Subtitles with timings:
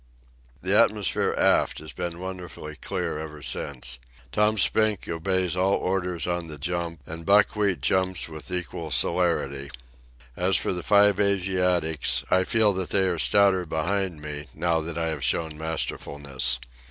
[0.63, 3.99] The atmosphere aft has been wonderfully clear ever since.
[4.31, 9.69] Tom Spink obeys all orders on the jump, and Buckwheat jumps with equal celerity.
[10.35, 14.97] As for the five Asiatics, I feel that they are stouter behind me now that
[14.97, 16.59] I have shown masterfulness.